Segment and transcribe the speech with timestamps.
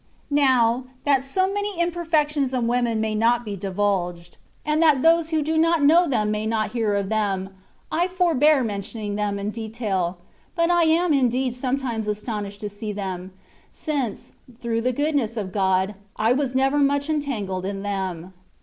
[0.31, 5.43] Now, that so many imperfections of women may not be divulged, and that those who
[5.43, 7.51] do not know them may not hear of them,
[7.91, 10.17] I forbear mentioning them in detail
[10.55, 13.31] (but I am indeed sometimes aston ished to see them),
[13.71, 18.33] since, through the goodness of God, I was never much entangled in them.